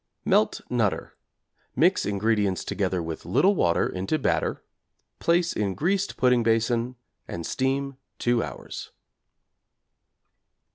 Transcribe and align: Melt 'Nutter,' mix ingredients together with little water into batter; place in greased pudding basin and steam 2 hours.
Melt 0.25 0.61
'Nutter,' 0.67 1.15
mix 1.75 2.07
ingredients 2.07 2.63
together 2.63 3.03
with 3.03 3.23
little 3.23 3.53
water 3.53 3.87
into 3.87 4.17
batter; 4.17 4.63
place 5.19 5.53
in 5.53 5.75
greased 5.75 6.17
pudding 6.17 6.41
basin 6.41 6.95
and 7.27 7.45
steam 7.45 7.97
2 8.17 8.41
hours. 8.41 8.89